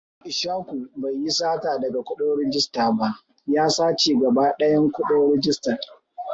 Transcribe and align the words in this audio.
Ishaku 0.31 0.87
bai 1.01 1.15
yi 1.23 1.31
sata 1.31 1.79
daga 1.79 2.01
kuɗin 2.03 2.35
rijista 2.37 2.91
ba. 2.91 3.09
Ya 3.47 3.69
sace 3.69 4.13
gaba 4.21 4.55
ɗayan 4.57 4.91
kuɗin 4.93 5.31
rijistar. 5.31 5.79